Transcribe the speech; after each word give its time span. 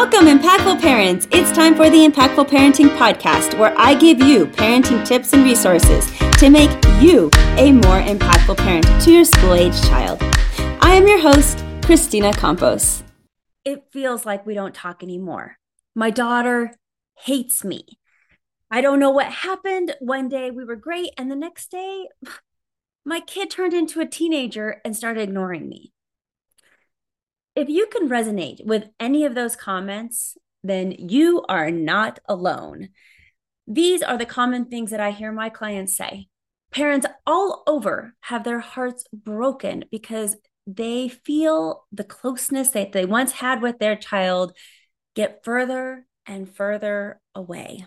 Welcome, 0.00 0.28
impactful 0.28 0.80
parents. 0.80 1.28
It's 1.30 1.52
time 1.52 1.74
for 1.74 1.90
the 1.90 2.08
Impactful 2.08 2.48
Parenting 2.48 2.88
Podcast, 2.96 3.58
where 3.58 3.74
I 3.76 3.92
give 3.94 4.18
you 4.18 4.46
parenting 4.46 5.06
tips 5.06 5.34
and 5.34 5.44
resources 5.44 6.10
to 6.38 6.48
make 6.48 6.70
you 7.02 7.28
a 7.58 7.70
more 7.70 8.00
impactful 8.00 8.56
parent 8.56 8.86
to 9.02 9.12
your 9.12 9.26
school 9.26 9.52
age 9.52 9.78
child. 9.82 10.18
I 10.80 10.94
am 10.94 11.06
your 11.06 11.20
host, 11.20 11.58
Kristina 11.82 12.34
Campos. 12.34 13.02
It 13.66 13.88
feels 13.92 14.24
like 14.24 14.46
we 14.46 14.54
don't 14.54 14.74
talk 14.74 15.02
anymore. 15.02 15.58
My 15.94 16.08
daughter 16.08 16.78
hates 17.18 17.62
me. 17.62 17.84
I 18.70 18.80
don't 18.80 19.00
know 19.00 19.10
what 19.10 19.26
happened. 19.26 19.96
One 20.00 20.30
day 20.30 20.50
we 20.50 20.64
were 20.64 20.76
great, 20.76 21.10
and 21.18 21.30
the 21.30 21.36
next 21.36 21.70
day, 21.70 22.08
my 23.04 23.20
kid 23.20 23.50
turned 23.50 23.74
into 23.74 24.00
a 24.00 24.06
teenager 24.06 24.80
and 24.82 24.96
started 24.96 25.20
ignoring 25.20 25.68
me. 25.68 25.92
If 27.60 27.68
you 27.68 27.88
can 27.88 28.08
resonate 28.08 28.64
with 28.64 28.84
any 28.98 29.26
of 29.26 29.34
those 29.34 29.54
comments, 29.54 30.38
then 30.62 30.92
you 30.92 31.44
are 31.46 31.70
not 31.70 32.18
alone. 32.24 32.88
These 33.66 34.02
are 34.02 34.16
the 34.16 34.24
common 34.24 34.64
things 34.64 34.92
that 34.92 35.00
I 35.00 35.10
hear 35.10 35.30
my 35.30 35.50
clients 35.50 35.94
say. 35.94 36.28
Parents 36.70 37.06
all 37.26 37.62
over 37.66 38.14
have 38.20 38.44
their 38.44 38.60
hearts 38.60 39.04
broken 39.12 39.84
because 39.90 40.38
they 40.66 41.10
feel 41.10 41.84
the 41.92 42.02
closeness 42.02 42.70
that 42.70 42.92
they 42.92 43.04
once 43.04 43.32
had 43.32 43.60
with 43.60 43.78
their 43.78 43.94
child 43.94 44.56
get 45.14 45.44
further 45.44 46.06
and 46.24 46.48
further 46.48 47.20
away. 47.34 47.84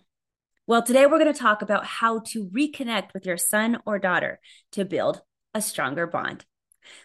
Well, 0.68 0.84
today 0.84 1.08
we're 1.08 1.18
going 1.18 1.34
to 1.34 1.40
talk 1.40 1.64
about 1.64 1.84
how 1.84 2.20
to 2.28 2.46
reconnect 2.46 3.16
with 3.16 3.26
your 3.26 3.38
son 3.38 3.80
or 3.88 3.98
daughter 3.98 4.40
to 4.74 4.86
build 4.86 5.24
a 5.56 5.64
stronger 5.64 6.06
bond. 6.06 6.46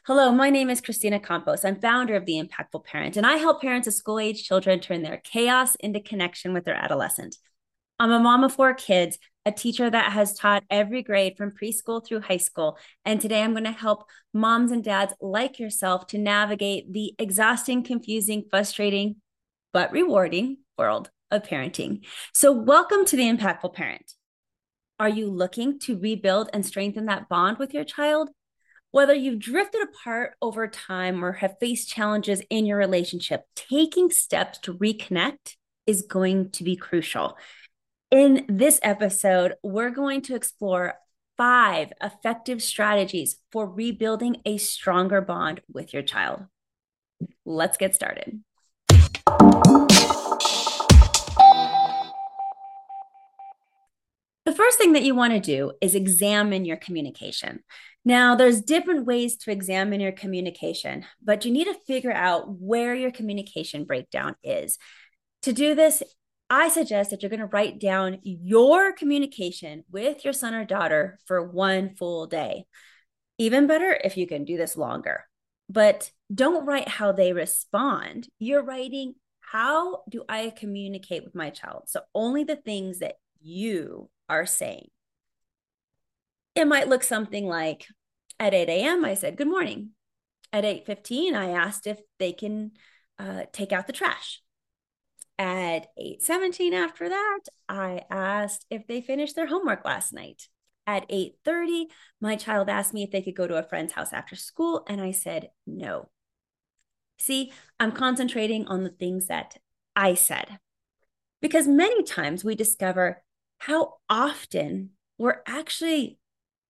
Hello, 0.07 0.33
my 0.33 0.51
name 0.51 0.71
is 0.71 0.81
Kristina 0.81 1.23
Campos. 1.23 1.65
I'm 1.65 1.81
founder 1.81 2.15
of 2.15 2.25
The 2.25 2.43
Impactful 2.43 2.85
Parent, 2.85 3.17
and 3.17 3.27
I 3.27 3.37
help 3.37 3.61
parents 3.61 3.87
of 3.87 3.95
school 3.95 4.19
age 4.19 4.47
children 4.47 4.81
turn 4.81 5.03
their 5.03 5.19
chaos 5.19 5.75
into 5.77 6.01
connection 6.01 6.53
with 6.53 6.65
their 6.65 6.75
adolescent. 6.75 7.37
I'm 7.99 8.11
a 8.11 8.19
mom 8.19 8.45
of 8.45 8.53
four 8.53 8.75
kids, 8.75 9.19
a 9.45 9.53
teacher 9.53 9.91
that 9.91 10.13
has 10.13 10.35
taught 10.35 10.65
every 10.71 11.03
grade 11.03 11.37
from 11.37 11.53
preschool 11.53 12.05
through 12.05 12.21
high 12.21 12.37
school. 12.37 12.79
And 13.05 13.21
today 13.21 13.43
I'm 13.43 13.53
going 13.53 13.65
to 13.65 13.73
help 13.73 14.05
moms 14.33 14.71
and 14.71 14.85
dads 14.85 15.15
like 15.21 15.59
yourself 15.59 16.07
to 16.09 16.19
navigate 16.19 16.93
the 16.93 17.15
exhausting, 17.19 17.83
confusing, 17.83 18.45
frustrating, 18.51 19.17
but 19.73 19.93
rewarding 19.93 20.59
world 20.77 21.11
of 21.31 21.43
parenting. 21.43 22.05
So, 22.33 22.53
welcome 22.53 23.05
to 23.07 23.17
The 23.17 23.25
Impactful 23.25 23.75
Parent. 23.75 24.13
Are 25.01 25.09
you 25.09 25.31
looking 25.31 25.79
to 25.81 25.99
rebuild 25.99 26.51
and 26.53 26.65
strengthen 26.65 27.07
that 27.07 27.29
bond 27.29 27.59
with 27.59 27.73
your 27.73 27.85
child? 27.85 28.31
Whether 28.91 29.15
you've 29.15 29.39
drifted 29.39 29.83
apart 29.83 30.35
over 30.41 30.67
time 30.67 31.23
or 31.23 31.33
have 31.33 31.59
faced 31.61 31.91
challenges 31.91 32.41
in 32.49 32.65
your 32.65 32.79
relationship, 32.79 33.45
taking 33.55 34.11
steps 34.11 34.59
to 34.61 34.73
reconnect 34.73 35.57
is 35.87 36.03
going 36.03 36.51
to 36.53 36.65
be 36.65 36.75
crucial. 36.75 37.37
In 38.11 38.47
this 38.49 38.81
episode, 38.83 39.57
we're 39.63 39.91
going 39.91 40.23
to 40.23 40.35
explore 40.35 40.95
five 41.37 41.93
effective 42.03 42.63
strategies 42.63 43.37
for 43.53 43.69
rebuilding 43.69 44.39
a 44.47 44.57
stronger 44.57 45.21
bond 45.21 45.61
with 45.71 45.93
your 45.93 46.03
child. 46.03 46.47
Let's 47.45 47.77
get 47.77 47.95
started. 47.95 48.41
First 54.69 54.79
thing 54.79 54.93
that 54.93 55.03
you 55.03 55.15
want 55.15 55.33
to 55.33 55.41
do 55.41 55.73
is 55.81 55.95
examine 55.95 56.67
your 56.67 56.77
communication. 56.77 57.61
Now, 58.05 58.35
there's 58.35 58.61
different 58.61 59.07
ways 59.07 59.39
to 59.39 59.51
examine 59.51 59.99
your 59.99 60.13
communication, 60.13 61.07
but 61.25 61.47
you 61.47 61.53
need 61.53 61.65
to 61.65 61.79
figure 61.87 62.13
out 62.13 62.51
where 62.61 62.95
your 62.95 63.11
communication 63.11 63.85
breakdown 63.85 64.37
is. 64.45 64.77
To 65.45 65.55
do 65.55 65.75
this, 65.75 66.03
I 66.51 66.69
suggest 66.69 67.09
that 67.09 67.23
you're 67.23 67.31
going 67.31 67.41
to 67.41 67.47
write 67.47 67.81
down 67.81 68.19
your 68.23 68.93
communication 68.93 69.85
with 69.91 70.23
your 70.23 70.35
son 70.35 70.53
or 70.53 70.67
daughter 70.67 71.19
for 71.25 71.43
one 71.51 71.95
full 71.97 72.27
day. 72.27 72.67
Even 73.39 73.67
better 73.67 73.99
if 74.05 74.19
you 74.19 74.27
can 74.27 74.45
do 74.45 74.59
this 74.59 74.77
longer. 74.77 75.25
But 75.71 76.11
don't 76.35 76.67
write 76.67 76.89
how 76.89 77.13
they 77.13 77.33
respond. 77.33 78.29
You're 78.39 78.63
writing, 78.63 79.15
how 79.41 80.03
do 80.11 80.25
I 80.29 80.53
communicate 80.55 81.25
with 81.25 81.35
my 81.35 81.49
child? 81.49 81.85
So 81.87 82.01
only 82.15 82.45
the 82.45 82.57
things 82.57 82.99
that 82.99 83.15
you 83.41 84.11
are 84.29 84.47
saying. 84.47 84.89
It 86.55 86.67
might 86.67 86.89
look 86.89 87.03
something 87.03 87.47
like 87.47 87.87
at 88.39 88.55
8 88.55 88.69
a.m., 88.69 89.05
I 89.05 89.15
said, 89.15 89.37
Good 89.37 89.49
morning. 89.49 89.91
At 90.53 90.65
8:15, 90.65 91.35
I 91.35 91.51
asked 91.51 91.87
if 91.87 91.99
they 92.19 92.33
can 92.33 92.73
uh, 93.19 93.43
take 93.53 93.73
out 93.73 93.87
the 93.87 93.93
trash. 93.93 94.41
At 95.39 95.89
8:17 95.99 96.73
after 96.73 97.09
that, 97.09 97.41
I 97.69 98.03
asked 98.11 98.65
if 98.71 98.87
they 98.87 99.01
finished 99.01 99.37
their 99.37 99.47
homework 99.47 99.85
last 99.85 100.13
night. 100.13 100.49
At 100.87 101.05
8:30, 101.11 101.87
my 102.21 102.37
child 102.37 102.69
asked 102.71 102.95
me 102.95 103.03
if 103.03 103.11
they 103.11 103.23
could 103.23 103.37
go 103.37 103.47
to 103.47 103.59
a 103.59 103.63
friend's 103.63 103.93
house 103.93 104.13
after 104.13 104.37
school 104.37 104.85
and 104.89 105.01
I 105.01 105.11
said 105.11 105.51
no. 105.67 106.09
See, 107.19 107.53
I'm 107.79 107.93
concentrating 107.93 108.67
on 108.69 108.85
the 108.85 108.91
things 108.91 109.27
that 109.27 109.59
I 109.95 110.15
said. 110.15 110.59
Because 111.41 111.69
many 111.69 112.03
times 112.03 112.43
we 112.43 112.55
discover 112.55 113.23
how 113.59 113.95
often 114.09 114.91
we're 115.19 115.43
actually 115.47 116.19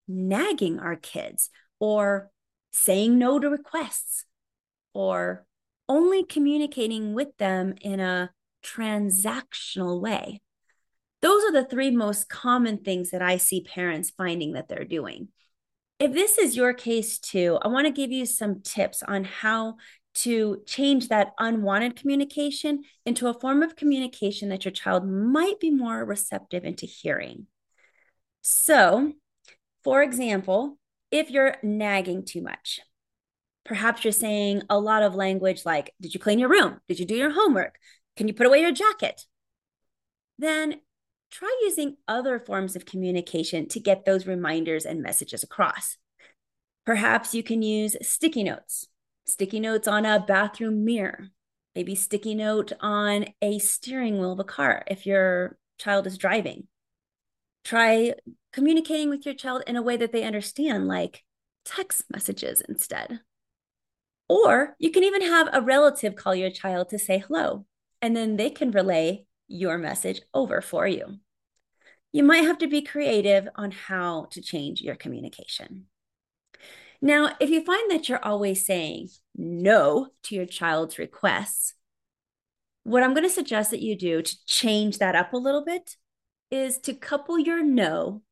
nagging 0.07 0.79
our 0.79 0.97
kids 0.97 1.51
or 1.79 2.31
saying 2.73 3.19
no 3.19 3.39
to 3.39 3.49
requests 3.49 4.25
or 4.95 5.47
only 5.89 6.25
communicating 6.25 7.15
with 7.15 7.37
them 7.39 7.75
in 7.81 8.01
a 8.01 8.31
transactional 8.65 10.01
way. 10.01 10.41
Those 11.21 11.45
are 11.45 11.53
the 11.53 11.65
three 11.65 11.91
most 11.91 12.29
common 12.29 12.79
things 12.79 13.11
that 13.11 13.23
I 13.23 13.37
see 13.39 13.63
parents 13.63 14.11
finding 14.11 14.53
that 14.53 14.69
they're 14.69 14.85
doing. 14.85 15.29
If 15.99 16.13
this 16.13 16.39
is 16.39 16.57
your 16.57 16.75
case 16.75 17.19
too, 17.19 17.59
I 17.61 17.69
want 17.69 17.87
to 17.87 17.93
give 17.93 18.13
you 18.13 18.25
some 18.25 18.61
tips 18.63 19.03
on 19.03 19.25
how 19.25 19.77
to 20.23 20.63
change 20.67 21.09
that 21.09 21.33
unwanted 21.39 21.95
communication 21.95 22.83
into 23.07 23.29
a 23.29 23.39
form 23.39 23.63
of 23.63 23.77
communication 23.77 24.49
that 24.49 24.65
your 24.65 24.73
child 24.73 25.09
might 25.09 25.61
be 25.61 25.71
more 25.71 26.05
receptive 26.05 26.65
into 26.65 26.87
hearing. 26.87 27.47
So, 28.43 29.13
for 29.85 30.03
example, 30.03 30.77
if 31.13 31.31
you're 31.31 31.57
nagging 31.63 32.25
too 32.25 32.43
much, 32.43 32.81
perhaps 33.65 34.03
you're 34.03 34.13
saying 34.13 34.63
a 34.69 34.81
lot 34.81 35.05
of 35.05 35.15
language 35.15 35.65
like, 35.65 35.95
Did 36.01 36.15
you 36.15 36.21
clean 36.21 36.41
your 36.41 36.49
room? 36.49 36.81
Did 36.89 36.99
you 36.99 37.07
do 37.07 37.15
your 37.15 37.31
homework? 37.31 37.79
Can 38.17 38.27
you 38.27 38.35
put 38.35 38.47
away 38.47 38.61
your 38.61 38.73
jacket? 38.73 39.23
Then 40.37 40.81
try 41.31 41.57
using 41.63 41.97
other 42.09 42.41
forms 42.41 42.75
of 42.75 42.87
communication 42.87 43.69
to 43.69 43.79
get 43.79 44.05
those 44.05 44.27
reminders 44.27 44.85
and 44.85 45.01
messages 45.01 45.45
across. 45.45 45.97
Perhaps 46.85 47.35
you 47.35 47.43
can 47.45 47.63
use 47.63 47.97
sticky 48.03 48.43
notes, 48.43 48.89
sticky 49.29 49.61
notes 49.61 49.87
on 49.87 50.05
a 50.05 50.21
bathroom 50.21 50.85
mirror, 50.85 51.29
maybe 51.75 51.95
sticky 51.95 52.35
note 52.35 52.73
on 52.81 53.27
a 53.43 53.59
steering 53.59 54.19
wheel 54.19 54.33
of 54.33 54.41
a 54.41 54.45
car 54.45 54.83
if 54.87 55.07
your 55.07 55.59
child 55.79 56.07
is 56.07 56.19
driving. 56.19 56.67
Try 57.65 58.15
communicating 58.53 59.11
with 59.11 59.27
your 59.27 59.35
child 59.35 59.63
in 59.67 59.77
a 59.77 59.83
way 59.83 59.97
that 59.97 60.13
they 60.13 60.25
understand, 60.25 60.89
like 60.89 61.23
text 61.65 62.05
messages 62.11 62.63
instead. 62.69 63.21
Or 64.29 64.75
you 64.79 64.91
can 64.91 65.05
even 65.05 65.23
have 65.23 65.49
a 65.53 65.63
relative 65.63 66.17
call 66.17 66.35
your 66.35 66.51
child 66.51 66.89
to 66.91 66.99
say 66.99 67.19
hello, 67.19 67.67
and 68.01 68.17
then 68.17 68.37
they 68.37 68.51
can 68.51 68.71
relay 68.71 69.27
your 69.47 69.79
message 69.79 70.21
over 70.33 70.61
for 70.61 70.87
you. 70.87 71.19
You 72.13 72.23
might 72.23 72.45
have 72.45 72.59
to 72.59 72.67
be 72.67 72.83
creative 72.83 73.49
on 73.55 73.71
how 73.71 74.29
to 74.31 74.41
change 74.41 74.81
your 74.81 74.97
communication. 74.97 75.87
Now, 77.01 77.31
if 77.41 77.51
you 77.51 77.65
find 77.65 77.91
that 77.91 78.09
you're 78.09 78.25
always 78.25 78.67
saying 78.67 79.09
no 79.37 80.09
to 80.25 80.35
your 80.35 80.47
child's 80.47 80.99
requests, 80.99 81.75
what 82.83 83.03
I'm 83.03 83.15
going 83.15 83.25
to 83.25 83.31
suggest 83.31 83.71
that 83.71 83.83
you 83.83 83.97
do 83.97 84.23
to 84.23 84.47
change 84.47 84.99
that 84.99 85.15
up 85.15 85.33
a 85.33 85.37
little 85.37 85.65
bit 85.65 85.97
is 86.51 86.79
to 86.79 86.95
couple 86.95 87.39
your 87.39 87.63
no 87.63 88.23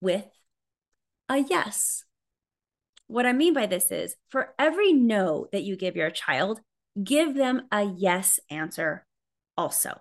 with 0.00 0.26
a 1.28 1.38
yes. 1.38 2.04
What 3.08 3.26
I 3.26 3.32
mean 3.32 3.54
by 3.54 3.66
this 3.66 3.90
is 3.90 4.16
for 4.28 4.54
every 4.58 4.92
no 4.92 5.48
that 5.52 5.64
you 5.64 5.76
give 5.76 5.96
your 5.96 6.10
child, 6.10 6.60
give 7.02 7.34
them 7.34 7.62
a 7.72 7.82
yes 7.82 8.38
answer 8.50 9.06
also. 9.56 10.00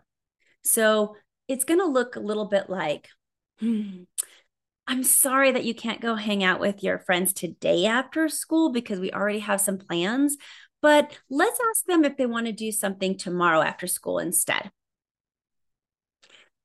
So 0.63 1.15
it's 1.47 1.63
going 1.63 1.79
to 1.79 1.85
look 1.85 2.15
a 2.15 2.21
little 2.21 2.45
bit 2.45 2.69
like, 2.69 3.07
hmm, 3.59 4.03
I'm 4.87 5.03
sorry 5.03 5.51
that 5.51 5.65
you 5.65 5.75
can't 5.75 5.99
go 5.99 6.15
hang 6.15 6.43
out 6.43 6.61
with 6.61 6.81
your 6.81 6.99
friends 6.99 7.33
today 7.33 7.85
after 7.85 8.29
school 8.29 8.71
because 8.71 8.99
we 8.99 9.11
already 9.11 9.39
have 9.39 9.59
some 9.59 9.77
plans, 9.77 10.37
but 10.81 11.17
let's 11.29 11.59
ask 11.71 11.85
them 11.85 12.05
if 12.05 12.15
they 12.15 12.25
want 12.25 12.45
to 12.45 12.53
do 12.53 12.71
something 12.71 13.17
tomorrow 13.17 13.61
after 13.61 13.85
school 13.85 14.17
instead. 14.17 14.71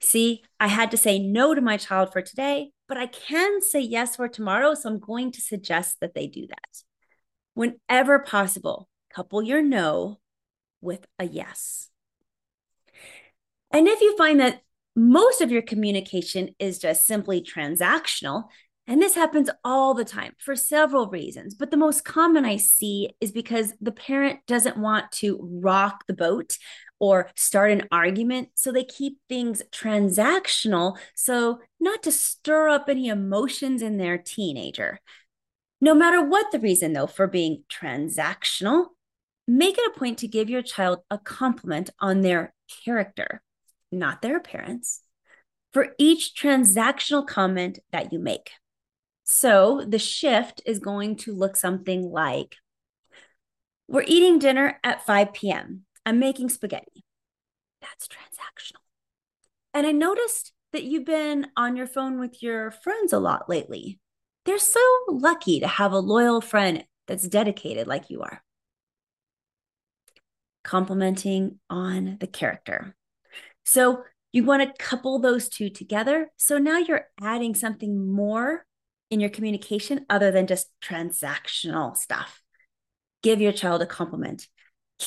See, 0.00 0.42
I 0.60 0.68
had 0.68 0.92
to 0.92 0.96
say 0.96 1.18
no 1.18 1.54
to 1.54 1.60
my 1.60 1.76
child 1.76 2.12
for 2.12 2.22
today, 2.22 2.70
but 2.86 2.96
I 2.96 3.06
can 3.06 3.60
say 3.60 3.80
yes 3.80 4.16
for 4.16 4.28
tomorrow. 4.28 4.74
So 4.74 4.88
I'm 4.88 4.98
going 5.00 5.32
to 5.32 5.40
suggest 5.40 5.96
that 6.00 6.14
they 6.14 6.28
do 6.28 6.46
that. 6.46 6.82
Whenever 7.54 8.20
possible, 8.20 8.88
couple 9.12 9.42
your 9.42 9.62
no 9.62 10.20
with 10.80 11.06
a 11.18 11.24
yes. 11.24 11.88
And 13.72 13.88
if 13.88 14.00
you 14.00 14.16
find 14.16 14.40
that 14.40 14.62
most 14.94 15.40
of 15.40 15.50
your 15.50 15.62
communication 15.62 16.54
is 16.58 16.78
just 16.78 17.06
simply 17.06 17.42
transactional, 17.42 18.44
and 18.86 19.00
this 19.00 19.14
happens 19.14 19.48
all 19.64 19.94
the 19.94 20.04
time 20.04 20.32
for 20.38 20.56
several 20.56 21.08
reasons. 21.08 21.54
But 21.54 21.70
the 21.70 21.76
most 21.76 22.04
common 22.04 22.44
I 22.44 22.56
see 22.56 23.10
is 23.20 23.30
because 23.30 23.72
the 23.80 23.92
parent 23.92 24.40
doesn't 24.46 24.76
want 24.76 25.12
to 25.12 25.38
rock 25.40 26.04
the 26.06 26.14
boat 26.14 26.58
or 26.98 27.30
start 27.36 27.70
an 27.70 27.88
argument. 27.90 28.50
So 28.54 28.70
they 28.70 28.84
keep 28.84 29.18
things 29.28 29.62
transactional. 29.72 30.98
So, 31.14 31.60
not 31.80 32.02
to 32.04 32.12
stir 32.12 32.68
up 32.68 32.88
any 32.88 33.08
emotions 33.08 33.82
in 33.82 33.96
their 33.96 34.18
teenager. 34.18 35.00
No 35.80 35.94
matter 35.94 36.24
what 36.24 36.52
the 36.52 36.60
reason, 36.60 36.92
though, 36.92 37.08
for 37.08 37.26
being 37.26 37.64
transactional, 37.68 38.86
make 39.48 39.76
it 39.78 39.92
a 39.94 39.98
point 39.98 40.18
to 40.18 40.28
give 40.28 40.48
your 40.48 40.62
child 40.62 41.00
a 41.10 41.18
compliment 41.18 41.90
on 41.98 42.20
their 42.20 42.54
character, 42.84 43.42
not 43.92 44.22
their 44.22 44.36
appearance, 44.36 45.02
for 45.72 45.94
each 45.98 46.34
transactional 46.34 47.26
comment 47.26 47.78
that 47.92 48.12
you 48.12 48.18
make. 48.18 48.50
So 49.24 49.84
the 49.86 49.98
shift 49.98 50.62
is 50.66 50.78
going 50.78 51.16
to 51.16 51.34
look 51.34 51.56
something 51.56 52.02
like 52.02 52.56
We're 53.88 54.04
eating 54.06 54.38
dinner 54.38 54.78
at 54.82 55.04
5 55.04 55.32
p.m. 55.34 55.82
I'm 56.06 56.18
making 56.18 56.48
spaghetti. 56.48 57.04
That's 57.82 58.08
transactional. 58.08 58.80
And 59.74 59.86
I 59.86 59.92
noticed 59.92 60.52
that 60.72 60.84
you've 60.84 61.04
been 61.04 61.48
on 61.56 61.76
your 61.76 61.86
phone 61.86 62.18
with 62.18 62.42
your 62.42 62.70
friends 62.70 63.12
a 63.12 63.18
lot 63.18 63.48
lately. 63.48 63.98
They're 64.44 64.58
so 64.58 64.80
lucky 65.08 65.60
to 65.60 65.66
have 65.66 65.92
a 65.92 65.98
loyal 65.98 66.40
friend 66.40 66.84
that's 67.06 67.28
dedicated 67.28 67.86
like 67.86 68.08
you 68.08 68.22
are. 68.22 68.42
Complimenting 70.64 71.58
on 71.68 72.16
the 72.20 72.26
character. 72.26 72.94
So 73.64 74.04
you 74.32 74.44
want 74.44 74.62
to 74.62 74.82
couple 74.82 75.18
those 75.18 75.48
two 75.48 75.70
together. 75.70 76.30
So 76.36 76.58
now 76.58 76.78
you're 76.78 77.08
adding 77.20 77.54
something 77.54 78.10
more 78.10 78.64
in 79.10 79.20
your 79.20 79.30
communication 79.30 80.06
other 80.08 80.30
than 80.30 80.46
just 80.46 80.68
transactional 80.82 81.96
stuff. 81.96 82.42
Give 83.22 83.40
your 83.40 83.52
child 83.52 83.82
a 83.82 83.86
compliment. 83.86 84.48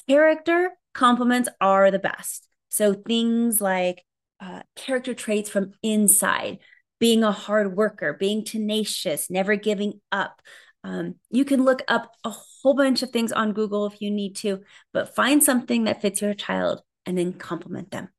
Character 0.08 0.72
compliments 0.94 1.50
are 1.60 1.90
the 1.90 2.00
best. 2.00 2.48
So 2.70 2.94
things 2.94 3.60
like 3.62 4.04
uh, 4.40 4.62
character 4.76 5.14
traits 5.14 5.50
from 5.50 5.72
inside, 5.82 6.60
being 7.00 7.24
a 7.24 7.32
hard 7.32 7.76
worker, 7.76 8.14
being 8.14 8.46
tenacious, 8.46 9.30
never 9.30 9.56
giving 9.56 10.02
up. 10.12 10.42
Um, 10.84 11.16
you 11.32 11.46
can 11.46 11.64
look 11.64 11.82
up 11.88 12.14
a 12.24 12.30
whole 12.30 12.76
bunch 12.76 13.02
of 13.02 13.10
things 13.10 13.32
on 13.32 13.54
Google 13.54 13.88
if 13.88 14.02
you 14.02 14.12
need 14.12 14.36
to, 14.38 14.62
but 14.94 15.16
find 15.16 15.44
something 15.44 15.86
that 15.86 16.02
fits 16.02 16.22
your 16.22 16.36
child 16.36 16.82
and 17.06 17.18
then 17.18 17.34
compliment 17.34 17.92
them. 17.92 18.10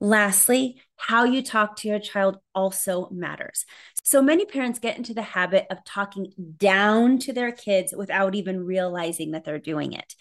Lastly, 0.00 0.80
how 0.96 1.24
you 1.24 1.42
talk 1.42 1.76
to 1.76 1.88
your 1.88 1.98
child 1.98 2.38
also 2.54 3.08
matters. 3.10 3.66
So 4.02 4.22
many 4.22 4.46
parents 4.46 4.78
get 4.78 4.96
into 4.96 5.12
the 5.12 5.22
habit 5.22 5.66
of 5.70 5.84
talking 5.84 6.32
down 6.56 7.18
to 7.20 7.34
their 7.34 7.52
kids 7.52 7.92
without 7.96 8.34
even 8.34 8.64
realizing 8.64 9.32
that 9.32 9.44
they're 9.44 9.58
doing 9.58 9.92
it. 9.92 10.14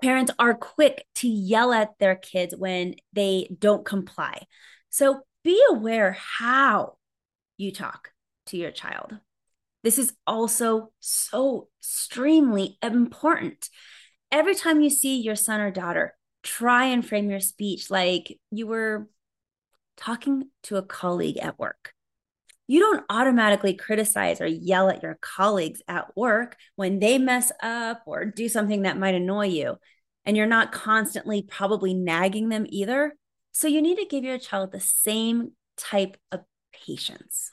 Parents 0.00 0.30
are 0.38 0.54
quick 0.54 1.04
to 1.16 1.28
yell 1.28 1.72
at 1.72 1.98
their 1.98 2.14
kids 2.14 2.54
when 2.56 2.94
they 3.12 3.48
don't 3.58 3.84
comply. 3.84 4.46
So 4.90 5.22
be 5.42 5.60
aware 5.68 6.12
how 6.12 6.96
you 7.56 7.72
talk 7.72 8.12
to 8.46 8.56
your 8.56 8.70
child. 8.70 9.18
This 9.82 9.98
is 9.98 10.14
also 10.26 10.92
so 11.00 11.68
extremely 11.80 12.78
important. 12.82 13.68
Every 14.30 14.54
time 14.54 14.80
you 14.80 14.90
see 14.90 15.20
your 15.20 15.36
son 15.36 15.60
or 15.60 15.70
daughter, 15.70 16.14
try 16.42 16.86
and 16.86 17.06
frame 17.06 17.30
your 17.30 17.40
speech 17.40 17.90
like 17.90 18.38
you 18.50 18.66
were 18.66 19.08
talking 19.96 20.50
to 20.64 20.76
a 20.76 20.82
colleague 20.82 21.38
at 21.38 21.58
work. 21.58 21.92
You 22.66 22.80
don't 22.80 23.04
automatically 23.10 23.74
criticize 23.74 24.40
or 24.40 24.46
yell 24.46 24.88
at 24.88 25.02
your 25.02 25.18
colleagues 25.20 25.82
at 25.86 26.16
work 26.16 26.56
when 26.76 26.98
they 26.98 27.18
mess 27.18 27.52
up 27.62 28.02
or 28.06 28.24
do 28.24 28.48
something 28.48 28.82
that 28.82 28.98
might 28.98 29.14
annoy 29.14 29.46
you. 29.46 29.76
And 30.24 30.36
you're 30.36 30.46
not 30.46 30.72
constantly 30.72 31.42
probably 31.42 31.92
nagging 31.92 32.48
them 32.48 32.64
either. 32.68 33.14
So 33.52 33.68
you 33.68 33.82
need 33.82 33.98
to 33.98 34.06
give 34.06 34.24
your 34.24 34.38
child 34.38 34.72
the 34.72 34.80
same 34.80 35.52
type 35.76 36.16
of 36.32 36.40
patience. 36.72 37.52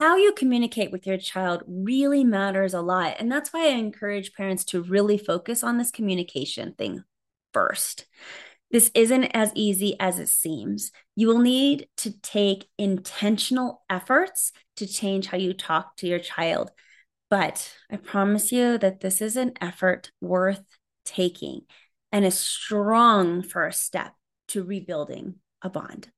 How 0.00 0.16
you 0.16 0.32
communicate 0.32 0.90
with 0.90 1.06
your 1.06 1.16
child 1.16 1.62
really 1.66 2.22
matters 2.22 2.74
a 2.74 2.82
lot. 2.82 3.16
And 3.18 3.32
that's 3.32 3.52
why 3.52 3.68
I 3.68 3.76
encourage 3.76 4.34
parents 4.34 4.64
to 4.66 4.82
really 4.82 5.16
focus 5.16 5.62
on 5.62 5.78
this 5.78 5.90
communication 5.90 6.74
thing 6.74 7.04
first. 7.54 8.06
This 8.76 8.90
isn't 8.94 9.24
as 9.32 9.52
easy 9.54 9.98
as 9.98 10.18
it 10.18 10.28
seems. 10.28 10.92
You 11.14 11.28
will 11.28 11.38
need 11.38 11.88
to 11.96 12.12
take 12.20 12.68
intentional 12.76 13.82
efforts 13.88 14.52
to 14.76 14.86
change 14.86 15.28
how 15.28 15.38
you 15.38 15.54
talk 15.54 15.96
to 15.96 16.06
your 16.06 16.18
child. 16.18 16.70
But 17.30 17.72
I 17.90 17.96
promise 17.96 18.52
you 18.52 18.76
that 18.76 19.00
this 19.00 19.22
is 19.22 19.38
an 19.38 19.54
effort 19.62 20.10
worth 20.20 20.62
taking 21.06 21.62
and 22.12 22.26
a 22.26 22.30
strong 22.30 23.42
first 23.42 23.82
step 23.82 24.12
to 24.48 24.62
rebuilding 24.62 25.36
a 25.62 25.70
bond. 25.70 26.10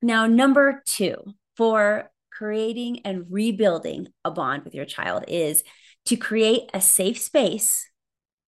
Now, 0.00 0.26
number 0.26 0.82
two 0.86 1.16
for 1.54 2.10
creating 2.32 3.00
and 3.04 3.26
rebuilding 3.28 4.08
a 4.24 4.30
bond 4.30 4.64
with 4.64 4.74
your 4.74 4.86
child 4.86 5.26
is 5.28 5.64
to 6.06 6.16
create 6.16 6.70
a 6.72 6.80
safe 6.80 7.20
space 7.20 7.90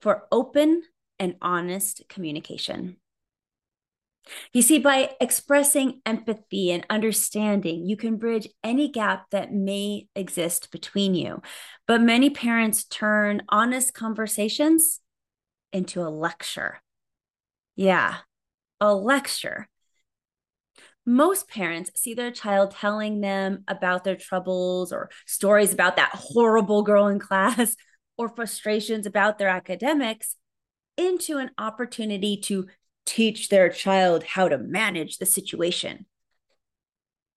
for 0.00 0.26
open 0.32 0.80
and 1.18 1.36
honest 1.40 2.02
communication. 2.08 2.96
You 4.52 4.62
see, 4.62 4.78
by 4.78 5.10
expressing 5.20 6.00
empathy 6.04 6.70
and 6.72 6.84
understanding, 6.90 7.86
you 7.86 7.96
can 7.96 8.16
bridge 8.16 8.48
any 8.64 8.88
gap 8.88 9.30
that 9.30 9.52
may 9.52 10.08
exist 10.16 10.70
between 10.72 11.14
you. 11.14 11.42
But 11.86 12.00
many 12.00 12.30
parents 12.30 12.84
turn 12.84 13.42
honest 13.48 13.94
conversations 13.94 15.00
into 15.72 16.00
a 16.02 16.10
lecture. 16.10 16.80
Yeah, 17.76 18.16
a 18.80 18.94
lecture. 18.94 19.68
Most 21.04 21.48
parents 21.48 21.92
see 21.94 22.14
their 22.14 22.32
child 22.32 22.72
telling 22.72 23.20
them 23.20 23.62
about 23.68 24.02
their 24.02 24.16
troubles 24.16 24.92
or 24.92 25.10
stories 25.24 25.72
about 25.72 25.96
that 25.96 26.10
horrible 26.12 26.82
girl 26.82 27.06
in 27.06 27.20
class 27.20 27.76
or 28.18 28.28
frustrations 28.28 29.06
about 29.06 29.38
their 29.38 29.48
academics 29.48 30.34
into 30.96 31.38
an 31.38 31.50
opportunity 31.58 32.36
to 32.36 32.66
teach 33.04 33.48
their 33.48 33.68
child 33.68 34.24
how 34.24 34.48
to 34.48 34.58
manage 34.58 35.18
the 35.18 35.26
situation. 35.26 36.06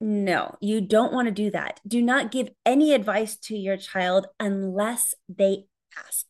No, 0.01 0.55
you 0.61 0.81
don't 0.81 1.13
want 1.13 1.27
to 1.27 1.33
do 1.33 1.51
that. 1.51 1.81
Do 1.85 2.01
not 2.01 2.31
give 2.31 2.49
any 2.65 2.93
advice 2.93 3.35
to 3.37 3.57
your 3.57 3.77
child 3.77 4.27
unless 4.39 5.13
they 5.27 5.65
ask. 5.97 6.25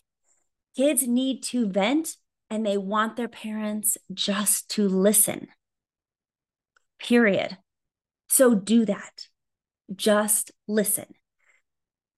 Kids 0.76 1.08
need 1.08 1.44
to 1.44 1.70
vent 1.70 2.16
and 2.50 2.66
they 2.66 2.78
want 2.78 3.16
their 3.16 3.28
parents 3.28 3.98
just 4.14 4.70
to 4.72 4.88
listen. 4.88 5.50
Period. 7.00 7.58
So 8.28 8.56
do 8.56 8.86
that. 8.86 9.28
Just 9.96 10.52
listen 10.68 11.06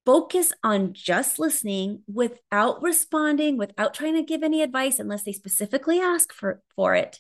focus 0.06 0.52
on 0.64 0.94
just 0.94 1.40
listening 1.40 2.02
without 2.12 2.82
responding, 2.82 3.58
without 3.58 3.94
trying 3.94 4.16
to 4.16 4.24
give 4.24 4.44
any 4.44 4.62
advice 4.62 5.00
unless 5.00 5.24
they 5.24 5.32
specifically 5.32 6.00
ask 6.00 6.34
for, 6.34 6.62
for 6.76 6.96
it 6.96 7.20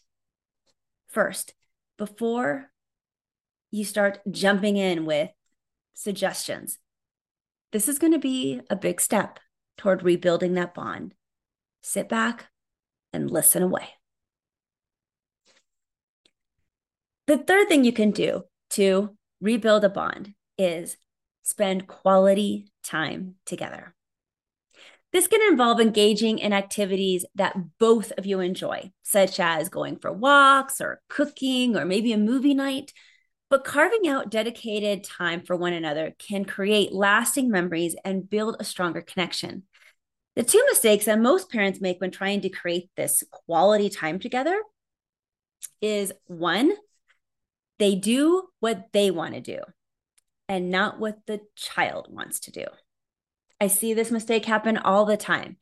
first 1.09 1.53
before 1.97 2.71
you 3.69 3.85
start 3.85 4.19
jumping 4.29 4.77
in 4.77 5.05
with 5.05 5.29
suggestions. 5.93 6.79
This 7.71 7.87
is 7.87 7.99
going 7.99 8.13
to 8.13 8.19
be 8.19 8.61
a 8.69 8.75
big 8.75 8.99
step 8.99 9.39
toward 9.77 10.03
rebuilding 10.03 10.53
that 10.55 10.73
bond. 10.73 11.13
Sit 11.81 12.09
back 12.09 12.47
and 13.13 13.29
listen 13.29 13.63
away. 13.63 13.87
The 17.27 17.37
third 17.37 17.69
thing 17.69 17.85
you 17.85 17.93
can 17.93 18.11
do 18.11 18.43
to 18.71 19.15
rebuild 19.39 19.83
a 19.85 19.89
bond 19.89 20.33
is 20.57 20.97
spend 21.43 21.87
quality 21.87 22.70
time 22.83 23.35
together. 23.45 23.93
This 25.11 25.27
can 25.27 25.41
involve 25.51 25.81
engaging 25.81 26.39
in 26.39 26.53
activities 26.53 27.25
that 27.35 27.57
both 27.79 28.13
of 28.17 28.25
you 28.25 28.39
enjoy, 28.39 28.91
such 29.03 29.39
as 29.39 29.67
going 29.67 29.97
for 29.97 30.11
walks 30.11 30.79
or 30.79 31.01
cooking 31.09 31.75
or 31.75 31.83
maybe 31.83 32.13
a 32.13 32.17
movie 32.17 32.53
night. 32.53 32.93
But 33.49 33.65
carving 33.65 34.07
out 34.07 34.31
dedicated 34.31 35.03
time 35.03 35.41
for 35.41 35.57
one 35.57 35.73
another 35.73 36.13
can 36.17 36.45
create 36.45 36.93
lasting 36.93 37.49
memories 37.49 37.95
and 38.05 38.29
build 38.29 38.55
a 38.59 38.63
stronger 38.63 39.01
connection. 39.01 39.63
The 40.37 40.43
two 40.43 40.63
mistakes 40.69 41.05
that 41.05 41.19
most 41.19 41.51
parents 41.51 41.81
make 41.81 41.99
when 41.99 42.11
trying 42.11 42.39
to 42.41 42.49
create 42.49 42.89
this 42.95 43.25
quality 43.29 43.89
time 43.89 44.19
together 44.19 44.57
is 45.81 46.13
one, 46.27 46.71
they 47.79 47.95
do 47.95 48.47
what 48.61 48.93
they 48.93 49.11
want 49.11 49.33
to 49.33 49.41
do 49.41 49.59
and 50.51 50.69
not 50.69 50.99
what 50.99 51.25
the 51.27 51.39
child 51.55 52.07
wants 52.09 52.41
to 52.41 52.51
do. 52.51 52.65
I 53.61 53.67
see 53.67 53.93
this 53.93 54.11
mistake 54.11 54.43
happen 54.43 54.77
all 54.77 55.05
the 55.05 55.15
time. 55.15 55.55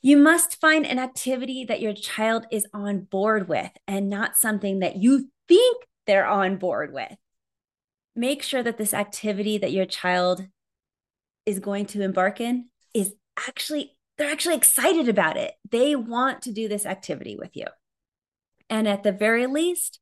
You 0.00 0.16
must 0.16 0.58
find 0.58 0.86
an 0.86 0.98
activity 0.98 1.66
that 1.66 1.82
your 1.82 1.92
child 1.92 2.46
is 2.50 2.66
on 2.72 3.00
board 3.00 3.48
with 3.48 3.70
and 3.86 4.08
not 4.08 4.38
something 4.38 4.78
that 4.78 4.96
you 4.96 5.28
think 5.48 5.84
they're 6.06 6.26
on 6.26 6.56
board 6.56 6.94
with. 6.94 7.14
Make 8.16 8.42
sure 8.42 8.62
that 8.62 8.78
this 8.78 8.94
activity 8.94 9.58
that 9.58 9.70
your 9.70 9.84
child 9.84 10.46
is 11.44 11.58
going 11.58 11.84
to 11.86 12.00
embark 12.00 12.40
in 12.40 12.70
is 12.94 13.12
actually, 13.38 13.94
they're 14.16 14.32
actually 14.32 14.56
excited 14.56 15.10
about 15.10 15.36
it. 15.36 15.52
They 15.70 15.94
want 15.94 16.40
to 16.42 16.52
do 16.52 16.68
this 16.68 16.86
activity 16.86 17.36
with 17.36 17.54
you. 17.54 17.66
And 18.70 18.88
at 18.88 19.02
the 19.02 19.12
very 19.12 19.46
least, 19.46 20.00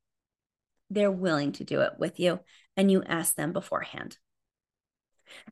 they're 0.88 1.11
willing 1.11 1.50
to 1.52 1.64
do 1.64 1.80
it 1.80 1.95
with 1.99 2.21
you 2.21 2.38
and 2.80 2.90
you 2.90 3.02
ask 3.02 3.34
them 3.34 3.52
beforehand. 3.52 4.16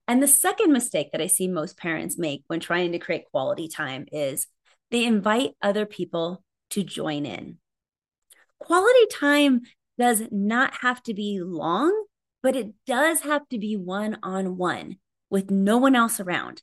And 0.09 0.23
the 0.23 0.27
second 0.27 0.73
mistake 0.73 1.13
that 1.13 1.21
I 1.21 1.27
see 1.27 1.47
most 1.47 1.77
parents 1.77 2.17
make 2.17 2.43
when 2.47 2.59
trying 2.59 2.93
to 2.93 2.99
create 2.99 3.31
quality 3.31 3.69
time 3.69 4.07
is 4.11 4.47
they 4.91 5.05
invite 5.05 5.51
other 5.61 5.85
people 5.85 6.43
to 6.71 6.83
join 6.83 7.27
in. 7.27 7.59
Quality 8.59 9.07
time 9.13 9.61
does 9.99 10.23
not 10.31 10.79
have 10.81 11.03
to 11.03 11.13
be 11.13 11.39
long, 11.41 12.07
but 12.43 12.57
it 12.57 12.73
does 12.87 13.21
have 13.21 13.47
to 13.51 13.59
be 13.59 13.77
one 13.77 14.17
on 14.23 14.57
one 14.57 14.97
with 15.29 15.51
no 15.51 15.77
one 15.77 15.95
else 15.95 16.19
around. 16.19 16.63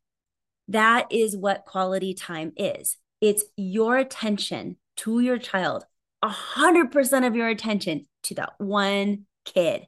That 0.67 1.05
is 1.11 1.37
what 1.37 1.65
quality 1.65 2.15
time 2.15 2.53
is. 2.57 2.97
It's 3.21 3.43
your 3.55 3.97
attention 3.97 4.77
to 4.97 5.19
your 5.19 5.37
child, 5.37 5.85
100% 6.23 7.27
of 7.27 7.35
your 7.35 7.49
attention 7.49 8.07
to 8.23 8.35
that 8.35 8.53
one 8.57 9.27
kid. 9.45 9.85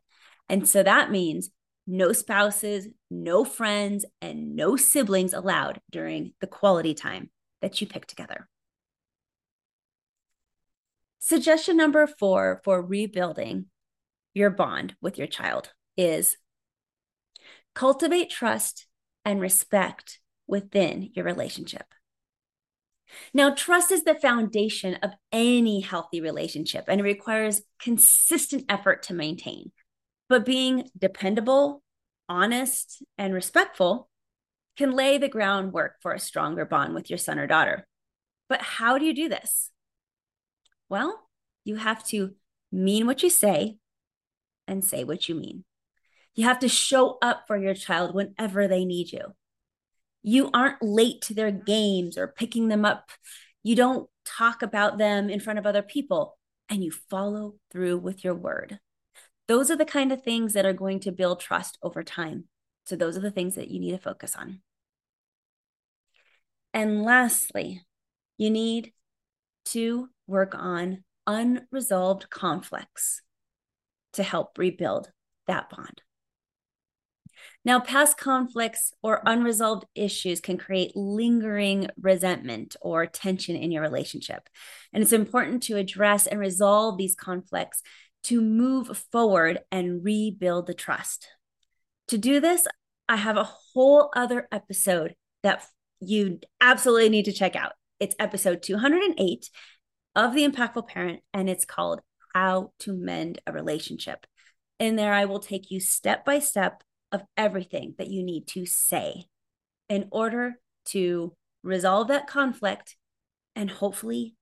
And 0.49 0.67
so 0.67 0.83
that 0.83 1.11
means 1.11 1.49
no 1.85 2.11
spouses, 2.11 2.87
no 3.09 3.45
friends, 3.45 4.05
and 4.21 4.55
no 4.55 4.75
siblings 4.75 5.33
allowed 5.33 5.81
during 5.89 6.33
the 6.41 6.47
quality 6.47 6.93
time 6.93 7.29
that 7.61 7.79
you 7.79 7.87
pick 7.87 8.05
together. 8.05 8.47
Suggestion 11.19 11.75
number 11.75 12.07
four 12.07 12.61
for 12.63 12.81
rebuilding 12.81 13.65
your 14.33 14.49
bond 14.49 14.95
with 15.01 15.17
your 15.17 15.27
child 15.27 15.73
is 15.97 16.37
cultivate 17.73 18.29
trust 18.29 18.87
and 19.25 19.41
respect 19.41 20.19
within 20.47 21.09
your 21.13 21.25
relationship. 21.25 21.85
Now, 23.33 23.53
trust 23.53 23.91
is 23.91 24.03
the 24.03 24.15
foundation 24.15 24.95
of 24.95 25.11
any 25.31 25.81
healthy 25.81 26.21
relationship 26.21 26.85
and 26.87 26.99
it 26.99 27.03
requires 27.03 27.61
consistent 27.79 28.65
effort 28.69 29.03
to 29.03 29.13
maintain. 29.13 29.71
But 30.29 30.45
being 30.45 30.89
dependable, 30.97 31.83
honest, 32.27 33.03
and 33.17 33.33
respectful 33.33 34.09
can 34.77 34.91
lay 34.91 35.17
the 35.17 35.29
groundwork 35.29 35.95
for 36.01 36.13
a 36.13 36.19
stronger 36.19 36.65
bond 36.65 36.93
with 36.93 37.09
your 37.09 37.17
son 37.17 37.39
or 37.39 37.47
daughter. 37.47 37.87
But 38.49 38.61
how 38.61 38.97
do 38.97 39.05
you 39.05 39.13
do 39.13 39.29
this? 39.29 39.71
Well, 40.89 41.27
you 41.63 41.75
have 41.75 42.03
to 42.07 42.35
mean 42.71 43.07
what 43.07 43.23
you 43.23 43.29
say 43.29 43.77
and 44.67 44.83
say 44.83 45.03
what 45.03 45.27
you 45.27 45.35
mean. 45.35 45.63
You 46.35 46.45
have 46.45 46.59
to 46.59 46.69
show 46.69 47.17
up 47.21 47.45
for 47.47 47.57
your 47.57 47.73
child 47.73 48.13
whenever 48.13 48.67
they 48.67 48.85
need 48.85 49.11
you. 49.11 49.33
You 50.21 50.49
aren't 50.53 50.83
late 50.83 51.21
to 51.23 51.33
their 51.33 51.51
games 51.51 52.17
or 52.17 52.27
picking 52.27 52.67
them 52.67 52.85
up. 52.85 53.11
You 53.63 53.75
don't 53.75 54.09
talk 54.25 54.61
about 54.61 54.97
them 54.97 55.29
in 55.29 55.39
front 55.39 55.57
of 55.57 55.65
other 55.65 55.81
people 55.81 56.37
and 56.69 56.83
you 56.83 56.91
follow 57.09 57.55
through 57.71 57.97
with 57.97 58.23
your 58.23 58.35
word. 58.35 58.79
Those 59.47 59.71
are 59.71 59.77
the 59.77 59.85
kind 59.85 60.11
of 60.11 60.23
things 60.23 60.53
that 60.53 60.65
are 60.65 60.73
going 60.73 60.99
to 61.01 61.11
build 61.11 61.39
trust 61.39 61.77
over 61.81 62.03
time. 62.03 62.45
So, 62.85 62.95
those 62.95 63.17
are 63.17 63.21
the 63.21 63.31
things 63.31 63.55
that 63.55 63.69
you 63.69 63.79
need 63.79 63.91
to 63.91 63.97
focus 63.97 64.35
on. 64.35 64.61
And 66.73 67.03
lastly, 67.03 67.81
you 68.37 68.49
need 68.49 68.93
to 69.65 70.09
work 70.27 70.53
on 70.55 71.03
unresolved 71.25 72.29
conflicts 72.29 73.21
to 74.13 74.23
help 74.23 74.57
rebuild 74.57 75.11
that 75.47 75.69
bond. 75.69 76.01
Now, 77.65 77.79
past 77.79 78.17
conflicts 78.17 78.93
or 79.03 79.21
unresolved 79.25 79.85
issues 79.93 80.39
can 80.39 80.57
create 80.57 80.95
lingering 80.95 81.89
resentment 81.99 82.75
or 82.81 83.05
tension 83.05 83.55
in 83.55 83.71
your 83.71 83.81
relationship. 83.81 84.47
And 84.93 85.03
it's 85.03 85.11
important 85.11 85.63
to 85.63 85.75
address 85.75 86.27
and 86.27 86.39
resolve 86.39 86.97
these 86.97 87.15
conflicts 87.15 87.81
to 88.27 88.41
move 88.41 89.05
forward 89.09 89.59
and 89.71 90.03
rebuild 90.03 90.67
the 90.67 90.73
trust. 90.73 91.29
To 92.09 92.17
do 92.17 92.41
this, 92.41 92.67
I 93.07 93.15
have 93.15 93.37
a 93.37 93.49
whole 93.73 94.09
other 94.17 94.49
episode 94.51 95.15
that 95.43 95.65
you 96.01 96.41
absolutely 96.59 97.07
need 97.07 97.25
to 97.25 97.31
check 97.31 97.55
out. 97.55 97.71
It's 98.01 98.17
episode 98.19 98.61
208 98.61 99.49
of 100.13 100.33
The 100.33 100.45
Impactful 100.45 100.89
Parent, 100.89 101.21
and 101.33 101.49
it's 101.49 101.63
called 101.63 102.01
How 102.33 102.73
to 102.79 102.93
Mend 102.93 103.39
a 103.47 103.53
Relationship. 103.53 104.27
In 104.77 104.97
there, 104.97 105.13
I 105.13 105.23
will 105.23 105.39
take 105.39 105.71
you 105.71 105.79
step 105.79 106.25
by 106.25 106.39
step 106.39 106.83
of 107.13 107.23
everything 107.37 107.95
that 107.97 108.09
you 108.09 108.23
need 108.23 108.45
to 108.47 108.65
say 108.65 109.27
in 109.87 110.09
order 110.11 110.55
to 110.87 111.33
resolve 111.63 112.09
that 112.09 112.27
conflict 112.27 112.97
and 113.55 113.71
hopefully 113.71 114.35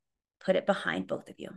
put 0.43 0.55
it 0.55 0.65
behind 0.65 1.05
both 1.05 1.29
of 1.29 1.35
you. 1.37 1.49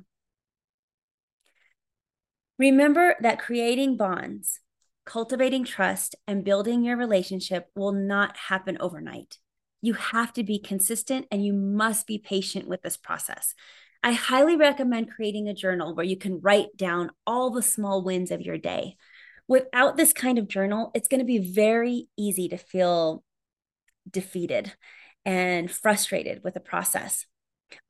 Remember 2.58 3.14
that 3.20 3.38
creating 3.38 3.96
bonds, 3.96 4.60
cultivating 5.06 5.64
trust, 5.64 6.16
and 6.26 6.44
building 6.44 6.82
your 6.82 6.96
relationship 6.96 7.68
will 7.76 7.92
not 7.92 8.36
happen 8.36 8.76
overnight. 8.80 9.38
You 9.80 9.94
have 9.94 10.32
to 10.32 10.42
be 10.42 10.58
consistent 10.58 11.26
and 11.30 11.44
you 11.44 11.52
must 11.52 12.06
be 12.06 12.18
patient 12.18 12.66
with 12.66 12.82
this 12.82 12.96
process. 12.96 13.54
I 14.02 14.12
highly 14.12 14.56
recommend 14.56 15.10
creating 15.10 15.48
a 15.48 15.54
journal 15.54 15.94
where 15.94 16.04
you 16.04 16.16
can 16.16 16.40
write 16.40 16.76
down 16.76 17.10
all 17.26 17.50
the 17.50 17.62
small 17.62 18.02
wins 18.02 18.32
of 18.32 18.42
your 18.42 18.58
day. 18.58 18.96
Without 19.46 19.96
this 19.96 20.12
kind 20.12 20.38
of 20.38 20.48
journal, 20.48 20.90
it's 20.94 21.08
going 21.08 21.20
to 21.20 21.24
be 21.24 21.38
very 21.38 22.08
easy 22.16 22.48
to 22.48 22.56
feel 22.56 23.22
defeated 24.10 24.72
and 25.24 25.70
frustrated 25.70 26.42
with 26.42 26.54
the 26.54 26.60
process 26.60 27.24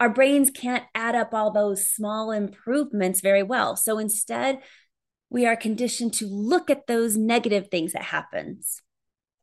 our 0.00 0.08
brains 0.08 0.50
can't 0.50 0.85
add 0.94 1.14
up 1.14 1.32
all 1.32 1.50
those 1.50 1.90
small 1.90 2.30
improvements 2.30 3.20
very 3.20 3.42
well. 3.42 3.76
So 3.76 3.99
instead, 3.99 4.61
we 5.30 5.47
are 5.47 5.56
conditioned 5.56 6.14
to 6.14 6.26
look 6.26 6.70
at 6.70 6.87
those 6.87 7.16
negative 7.16 7.68
things 7.70 7.92
that 7.92 8.02
happens. 8.02 8.80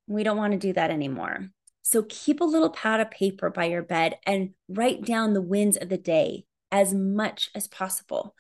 We 0.08 0.24
don't 0.24 0.38
want 0.38 0.54
to 0.54 0.60
do 0.60 0.74
that 0.74 0.92
anymore. 0.92 1.50
So 1.82 2.04
keep 2.04 2.42
a 2.42 2.46
little 2.46 2.72
pad 2.72 3.00
of 3.00 3.12
paper 3.12 3.50
by 3.50 3.66
your 3.66 3.84
bed 3.84 4.18
and 4.26 4.52
write 4.68 5.06
down 5.06 5.34
the 5.34 5.42
wins 5.42 5.78
of 5.78 5.90
the 5.90 5.98
day 5.98 6.46
as 6.72 6.94
much 6.94 7.50
as 7.54 7.68
possible. 7.68 8.36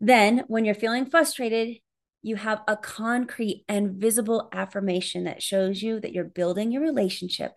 Then, 0.00 0.44
when 0.46 0.64
you're 0.64 0.74
feeling 0.74 1.06
frustrated, 1.06 1.78
you 2.22 2.36
have 2.36 2.62
a 2.68 2.76
concrete 2.76 3.64
and 3.68 3.96
visible 3.96 4.48
affirmation 4.52 5.24
that 5.24 5.42
shows 5.42 5.82
you 5.82 6.00
that 6.00 6.12
you're 6.12 6.24
building 6.24 6.70
your 6.70 6.82
relationship 6.82 7.52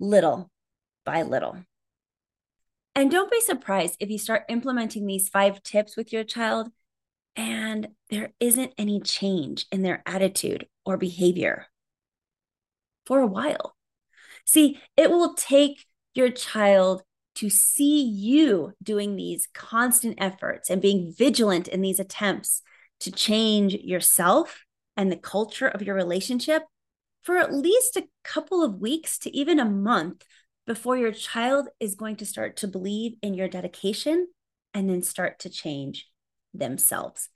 little 0.00 0.50
by 1.04 1.22
little. 1.22 1.58
And 2.94 3.10
don't 3.10 3.30
be 3.30 3.40
surprised 3.40 3.96
if 3.98 4.10
you 4.10 4.18
start 4.18 4.44
implementing 4.48 5.06
these 5.06 5.28
five 5.28 5.62
tips 5.62 5.96
with 5.96 6.12
your 6.12 6.24
child 6.24 6.70
and 7.36 7.88
there 8.10 8.32
isn't 8.38 8.72
any 8.78 9.00
change 9.00 9.66
in 9.72 9.82
their 9.82 10.02
attitude 10.06 10.66
or 10.86 10.96
behavior 10.96 11.66
for 13.06 13.18
a 13.20 13.26
while. 13.26 13.74
See, 14.44 14.80
it 14.96 15.10
will 15.10 15.34
take 15.34 15.86
your 16.14 16.30
child 16.30 17.02
to 17.36 17.50
see 17.50 18.02
you 18.02 18.72
doing 18.82 19.16
these 19.16 19.48
constant 19.52 20.16
efforts 20.18 20.70
and 20.70 20.80
being 20.80 21.12
vigilant 21.16 21.66
in 21.66 21.80
these 21.80 21.98
attempts 21.98 22.62
to 23.00 23.10
change 23.10 23.74
yourself 23.74 24.64
and 24.96 25.10
the 25.10 25.16
culture 25.16 25.66
of 25.66 25.82
your 25.82 25.96
relationship 25.96 26.62
for 27.22 27.38
at 27.38 27.52
least 27.52 27.96
a 27.96 28.06
couple 28.22 28.62
of 28.62 28.80
weeks 28.80 29.18
to 29.18 29.36
even 29.36 29.58
a 29.58 29.64
month 29.64 30.24
before 30.66 30.96
your 30.96 31.12
child 31.12 31.68
is 31.80 31.94
going 31.94 32.16
to 32.16 32.26
start 32.26 32.56
to 32.58 32.68
believe 32.68 33.16
in 33.22 33.34
your 33.34 33.48
dedication 33.48 34.28
and 34.72 34.88
then 34.88 35.02
start 35.02 35.38
to 35.40 35.50
change 35.50 36.08
themselves. 36.52 37.28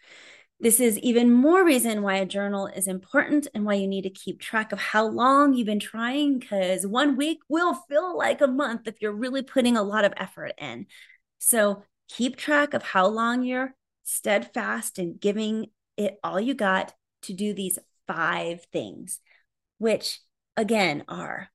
This 0.60 0.80
is 0.80 0.98
even 0.98 1.32
more 1.32 1.64
reason 1.64 2.02
why 2.02 2.16
a 2.16 2.26
journal 2.26 2.66
is 2.66 2.88
important 2.88 3.46
and 3.54 3.64
why 3.64 3.74
you 3.74 3.86
need 3.86 4.02
to 4.02 4.10
keep 4.10 4.40
track 4.40 4.72
of 4.72 4.80
how 4.80 5.06
long 5.06 5.54
you've 5.54 5.66
been 5.66 5.78
trying 5.78 6.40
because 6.40 6.84
one 6.84 7.16
week 7.16 7.38
will 7.48 7.74
feel 7.74 8.18
like 8.18 8.40
a 8.40 8.48
month 8.48 8.88
if 8.88 9.00
you're 9.00 9.12
really 9.12 9.42
putting 9.42 9.76
a 9.76 9.84
lot 9.84 10.04
of 10.04 10.12
effort 10.16 10.52
in. 10.58 10.86
So 11.38 11.84
keep 12.08 12.36
track 12.36 12.74
of 12.74 12.82
how 12.82 13.06
long 13.06 13.44
you're 13.44 13.74
steadfast 14.02 14.98
and 14.98 15.20
giving 15.20 15.66
it 15.96 16.18
all 16.24 16.40
you 16.40 16.54
got 16.54 16.92
to 17.22 17.32
do 17.32 17.54
these 17.54 17.78
five 18.08 18.64
things, 18.72 19.20
which 19.78 20.20
again 20.56 21.04
are 21.06 21.50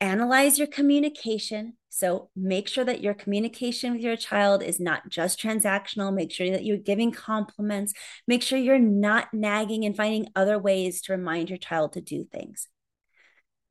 analyze 0.00 0.58
your 0.58 0.66
communication. 0.66 1.74
So 1.88 2.28
make 2.36 2.68
sure 2.68 2.84
that 2.84 3.00
your 3.00 3.14
communication 3.14 3.92
with 3.92 4.02
your 4.02 4.16
child 4.16 4.62
is 4.62 4.78
not 4.78 5.08
just 5.08 5.40
transactional. 5.40 6.14
Make 6.14 6.30
sure 6.30 6.50
that 6.50 6.64
you're 6.64 6.76
giving 6.76 7.10
compliments. 7.10 7.94
Make 8.26 8.42
sure 8.42 8.58
you're 8.58 8.78
not 8.78 9.32
nagging 9.32 9.84
and 9.84 9.96
finding 9.96 10.28
other 10.36 10.58
ways 10.58 11.00
to 11.02 11.12
remind 11.12 11.48
your 11.48 11.58
child 11.58 11.94
to 11.94 12.00
do 12.00 12.24
things. 12.24 12.68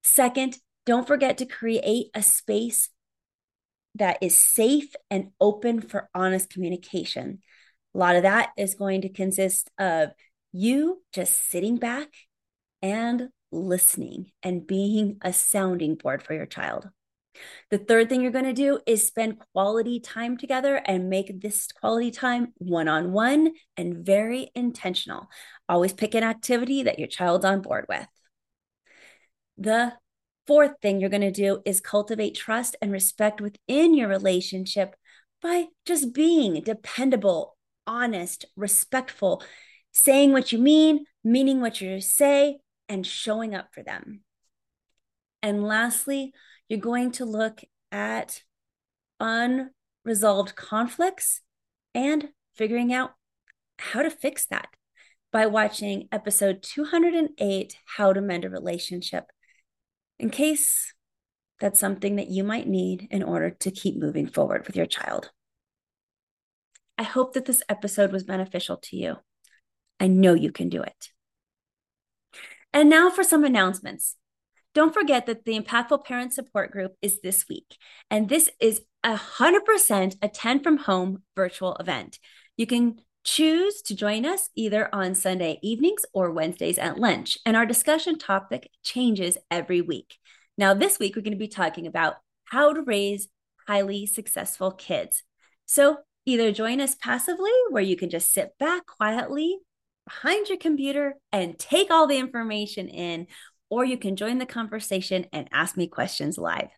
Second, 0.04 0.58
don't 0.86 1.08
forget 1.08 1.38
to 1.40 1.46
create 1.46 2.08
a 2.16 2.22
space 2.22 2.90
that 3.96 4.18
is 4.22 4.38
safe 4.38 4.96
and 5.10 5.30
open 5.40 5.82
for 5.82 6.10
honest 6.14 6.50
communication. 6.50 7.40
A 7.94 7.98
lot 7.98 8.16
of 8.16 8.24
that 8.24 8.50
is 8.58 8.76
going 8.76 9.02
to 9.02 9.10
consist 9.10 9.70
of 9.80 10.10
you 10.52 11.02
just 11.14 11.50
sitting 11.50 11.78
back 11.78 12.10
and 12.82 13.30
listening 13.56 14.32
and 14.44 14.68
being 14.68 15.18
a 15.22 15.34
sounding 15.34 15.96
board 15.96 16.22
for 16.22 16.34
your 16.34 16.46
child. 16.46 16.90
The 17.70 17.78
third 17.78 18.10
thing 18.10 18.22
you're 18.22 18.32
going 18.32 18.46
to 18.46 18.54
do 18.54 18.80
is 18.86 19.08
spend 19.08 19.40
quality 19.54 20.00
time 20.00 20.38
together 20.38 20.76
and 20.86 21.10
make 21.10 21.42
this 21.42 21.68
quality 21.72 22.12
time 22.12 22.54
one 22.58 22.88
on 22.88 23.12
one 23.12 23.54
and 23.76 24.06
very 24.06 24.52
intentional. 24.56 25.28
Always 25.68 25.94
pick 25.94 26.16
an 26.16 26.24
activity 26.24 26.84
that 26.84 27.00
your 27.00 27.08
child's 27.08 27.46
on 27.46 27.62
board 27.62 27.86
with. 27.90 28.08
The 29.58 29.94
fourth 30.48 30.74
thing 30.82 31.00
you're 31.00 31.10
going 31.10 31.22
to 31.22 31.32
do 31.32 31.62
is 31.66 31.82
cultivate 31.82 32.36
trust 32.36 32.76
and 32.82 32.92
respect 32.92 33.42
within 33.42 33.94
your 33.96 34.08
relationship 34.08 34.96
by 35.42 35.66
just 35.86 36.14
being 36.14 36.62
dependable, 36.62 37.58
honest, 37.88 38.46
respectful, 38.56 39.44
saying 39.92 40.34
what 40.34 40.52
you 40.52 40.60
mean, 40.60 41.06
meaning 41.24 41.62
what 41.62 41.82
you 41.82 42.02
say, 42.02 42.58
and 42.88 43.06
showing 43.06 43.56
up 43.56 43.74
for 43.74 43.84
them. 43.84 44.22
And 45.42 45.64
lastly, 45.64 46.34
you're 46.68 46.80
going 46.80 47.12
to 47.14 47.26
look 47.26 47.62
at 47.92 48.44
unresolved 49.20 50.56
conflicts 50.56 51.42
and 51.94 52.30
figuring 52.56 52.94
out 52.94 53.12
how 53.78 54.02
to 54.02 54.10
fix 54.10 54.46
that 54.48 54.70
by 55.32 55.46
watching 55.46 56.08
episode 56.12 56.64
208 56.64 57.76
How 57.98 58.14
to 58.14 58.22
Mend 58.22 58.46
a 58.46 58.50
Relationship, 58.50 59.26
in 60.18 60.30
case 60.30 60.94
that's 61.60 61.80
something 61.80 62.16
that 62.16 62.30
you 62.30 62.44
might 62.44 62.68
need 62.68 63.08
in 63.12 63.24
order 63.24 63.50
to 63.50 63.72
keep 63.72 63.98
moving 63.98 64.28
forward 64.28 64.66
with 64.66 64.76
your 64.76 64.86
child. 64.86 65.32
I 66.98 67.04
hope 67.04 67.34
that 67.34 67.46
this 67.46 67.62
episode 67.68 68.12
was 68.12 68.24
beneficial 68.24 68.78
to 68.78 68.96
you. 68.96 69.18
I 70.00 70.08
know 70.08 70.34
you 70.34 70.52
can 70.52 70.70
do 70.70 70.82
it. 70.82 71.10
And 72.76 72.90
now 72.90 73.10
for 73.10 73.24
some 73.24 73.46
announcements. 73.46 74.18
Don't 74.74 74.94
forget 74.94 75.28
that 75.28 75.46
the 75.46 75.58
Impactful 75.58 76.04
Parent 76.04 76.34
Support 76.34 76.72
Group 76.72 76.92
is 77.02 77.22
this 77.22 77.46
week, 77.48 77.78
and 78.12 78.28
this 78.28 78.50
is 78.60 78.82
a 79.02 79.16
100% 79.16 80.18
attend 80.22 80.62
from 80.62 80.76
home 80.76 81.24
virtual 81.38 81.78
event. 81.78 82.20
You 82.58 82.68
can 82.68 83.00
choose 83.24 83.82
to 83.84 83.96
join 83.96 84.26
us 84.26 84.50
either 84.56 84.94
on 84.94 85.16
Sunday 85.16 85.58
evenings 85.64 86.06
or 86.14 86.32
Wednesdays 86.32 86.78
at 86.78 87.00
lunch, 87.00 87.38
and 87.46 87.56
our 87.56 87.66
discussion 87.66 88.18
topic 88.18 88.70
changes 88.84 89.38
every 89.50 89.80
week. 89.80 90.18
Now, 90.58 90.74
this 90.74 91.00
week, 91.00 91.16
we're 91.16 91.22
going 91.22 91.32
to 91.32 91.38
be 91.38 91.48
talking 91.48 91.88
about 91.88 92.16
how 92.44 92.74
to 92.74 92.82
raise 92.82 93.30
highly 93.70 94.06
successful 94.06 94.72
kids. 94.72 95.24
So, 95.66 96.00
either 96.26 96.52
join 96.52 96.82
us 96.82 96.96
passively, 96.96 97.54
where 97.70 97.82
you 97.82 97.96
can 97.96 98.10
just 98.10 98.34
sit 98.34 98.58
back 98.60 98.86
quietly 98.86 99.60
behind 100.08 100.48
your 100.48 100.58
computer 100.58 101.16
and 101.32 101.58
take 101.58 101.92
all 101.92 102.08
the 102.08 102.18
information 102.18 102.88
in, 102.88 103.28
or 103.70 103.84
you 103.84 103.98
can 103.98 104.16
join 104.16 104.38
the 104.38 104.46
conversation 104.46 105.26
and 105.34 105.50
ask 105.52 105.76
me 105.76 105.88
questions 105.88 106.38
live. 106.38 106.70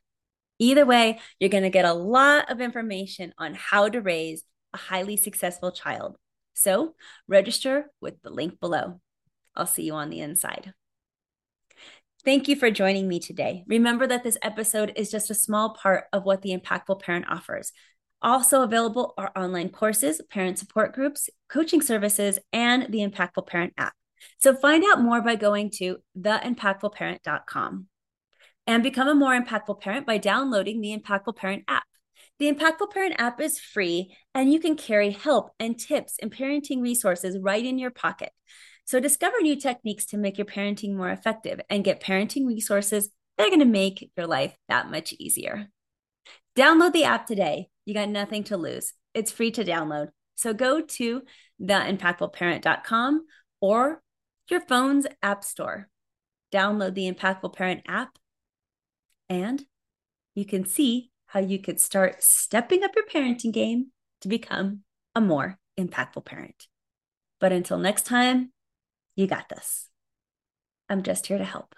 Either 0.60 0.86
way, 0.86 1.20
you're 1.40 1.50
going 1.50 1.64
to 1.64 1.70
get 1.70 1.86
a 1.86 1.94
lot 1.94 2.50
of 2.50 2.62
information 2.62 3.34
on 3.38 3.54
how 3.54 3.90
to 3.90 4.02
raise 4.02 4.44
a 4.74 4.78
highly 4.78 5.18
successful 5.18 5.72
child. 5.72 6.16
So 6.54 6.96
register 7.28 7.92
with 8.02 8.22
the 8.24 8.32
link 8.32 8.60
below. 8.60 9.00
I'll 9.56 9.68
see 9.68 9.84
you 9.84 9.94
on 9.94 10.10
the 10.10 10.22
inside. 10.22 10.74
Thank 12.26 12.48
you 12.48 12.56
for 12.56 12.72
joining 12.72 13.08
me 13.08 13.20
today. 13.20 13.64
Remember 13.68 14.08
that 14.08 14.24
this 14.24 14.38
episode 14.42 14.92
is 14.96 15.12
just 15.12 15.30
a 15.30 15.36
small 15.36 15.76
part 15.76 16.06
of 16.12 16.26
what 16.26 16.42
the 16.42 16.58
Impactful 16.58 17.02
Parent 17.02 17.26
offers. 17.30 17.72
Also 18.22 18.64
available 18.64 19.14
are 19.18 19.32
online 19.36 19.70
courses, 19.70 20.22
parent 20.30 20.58
support 20.58 20.94
groups, 20.94 21.30
coaching 21.50 21.82
services, 21.82 22.40
and 22.52 22.92
the 22.92 23.00
Impactful 23.00 23.48
Parent 23.48 23.74
app. 23.78 23.94
So 24.40 24.56
find 24.56 24.84
out 24.84 25.02
more 25.02 25.22
by 25.22 25.36
going 25.36 25.70
to 25.76 25.98
theimpactfulparent.com 26.18 27.88
and 28.66 28.84
become 28.84 29.08
a 29.08 29.16
more 29.16 29.40
impactful 29.40 29.80
parent 29.80 30.06
by 30.06 30.18
downloading 30.18 30.82
the 30.82 30.98
Impactful 30.98 31.36
Parent 31.36 31.64
app. 31.68 31.86
The 32.40 32.52
Impactful 32.52 32.92
Parent 32.92 33.16
app 33.18 33.40
is 33.40 33.60
free 33.60 34.16
and 34.34 34.52
you 34.52 34.60
can 34.60 34.76
carry 34.76 35.12
help 35.12 35.52
and 35.60 35.80
tips 35.80 36.18
and 36.22 36.32
parenting 36.32 36.82
resources 36.82 37.38
right 37.40 37.64
in 37.64 37.80
your 37.80 37.92
pocket. 37.92 38.32
So 38.86 39.00
discover 39.00 39.42
new 39.42 39.56
techniques 39.56 40.06
to 40.08 40.18
make 40.18 40.38
your 40.38 40.46
parenting 40.46 40.94
more 40.94 41.10
effective 41.10 41.60
and 41.70 41.84
get 41.84 42.02
parenting 42.02 42.48
resources 42.48 43.10
that 43.38 43.48
are 43.48 43.50
going 43.50 43.60
to 43.60 43.66
make 43.66 44.12
your 44.16 44.28
life 44.28 44.56
that 44.70 44.90
much 44.90 45.14
easier. 45.20 45.68
Download 46.56 46.94
the 46.94 47.04
app 47.04 47.26
today. 47.26 47.70
You 47.88 47.94
got 47.94 48.10
nothing 48.10 48.44
to 48.46 48.58
lose. 48.58 48.92
It's 49.14 49.32
free 49.32 49.50
to 49.52 49.64
download. 49.64 50.10
So 50.36 50.54
go 50.54 50.82
to 50.82 51.22
theimpactfulparent.com 51.62 53.26
or 53.62 54.04
your 54.52 54.60
phone's 54.60 55.08
app 55.24 55.46
store. 55.46 55.88
Download 56.54 56.94
the 56.94 57.10
Impactful 57.10 57.54
Parent 57.56 57.84
app, 57.88 58.18
and 59.30 59.66
you 60.36 60.46
can 60.46 60.66
see 60.66 61.12
how 61.28 61.40
you 61.40 61.60
could 61.60 61.80
start 61.80 62.22
stepping 62.22 62.84
up 62.84 62.92
your 62.94 63.06
parenting 63.06 63.54
game 63.54 63.88
to 64.22 64.28
become 64.28 64.82
a 65.16 65.22
more 65.22 65.58
impactful 65.80 66.26
parent. 66.26 66.68
But 67.40 67.54
until 67.54 67.78
next 67.78 68.06
time, 68.06 68.52
you 69.16 69.28
got 69.28 69.48
this. 69.48 69.88
I'm 70.90 71.04
just 71.04 71.28
here 71.28 71.38
to 71.38 71.46
help. 71.46 71.74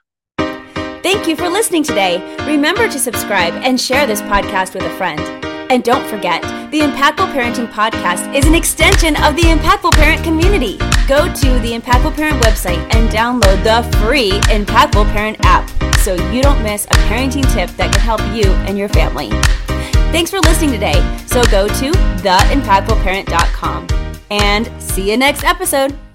Thank 1.01 1.27
you 1.27 1.35
for 1.35 1.49
listening 1.49 1.83
today. 1.83 2.35
Remember 2.47 2.87
to 2.87 2.99
subscribe 2.99 3.53
and 3.53 3.79
share 3.79 4.07
this 4.07 4.21
podcast 4.21 4.73
with 4.73 4.83
a 4.83 4.95
friend. 4.97 5.48
And 5.69 5.83
don't 5.83 6.07
forget, 6.09 6.41
the 6.71 6.79
Impactful 6.79 7.31
Parenting 7.31 7.71
Podcast 7.71 8.33
is 8.35 8.45
an 8.45 8.55
extension 8.55 9.15
of 9.23 9.35
the 9.35 9.43
Impactful 9.43 9.91
Parent 9.93 10.23
community. 10.23 10.77
Go 11.07 11.31
to 11.31 11.59
the 11.59 11.77
Impactful 11.77 12.15
Parent 12.15 12.41
website 12.43 12.79
and 12.95 13.09
download 13.09 13.63
the 13.63 13.97
free 13.99 14.31
Impactful 14.49 15.11
Parent 15.11 15.37
app 15.41 15.69
so 15.99 16.15
you 16.31 16.41
don't 16.41 16.63
miss 16.63 16.85
a 16.85 16.95
parenting 17.07 17.43
tip 17.53 17.69
that 17.77 17.93
can 17.93 18.01
help 18.01 18.21
you 18.33 18.51
and 18.65 18.77
your 18.77 18.89
family. 18.89 19.29
Thanks 20.11 20.31
for 20.31 20.39
listening 20.39 20.71
today. 20.71 20.99
So 21.27 21.43
go 21.45 21.67
to 21.67 21.91
theimpactfulparent.com 21.91 23.87
and 24.31 24.81
see 24.81 25.11
you 25.11 25.17
next 25.17 25.43
episode. 25.43 26.08